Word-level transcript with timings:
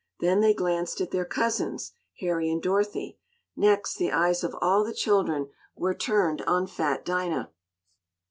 Then 0.19 0.39
they 0.39 0.55
glanced 0.55 0.99
at 0.99 1.11
their 1.11 1.25
cousins, 1.25 1.93
Harry 2.21 2.49
and 2.49 2.59
Dorothy. 2.59 3.19
Next 3.55 3.97
the 3.97 4.11
eyes 4.11 4.43
of 4.43 4.55
all 4.59 4.83
the 4.83 4.95
children 4.95 5.51
were 5.75 5.93
turned 5.93 6.41
on 6.47 6.65
fat 6.65 7.05
Dinah. 7.05 7.51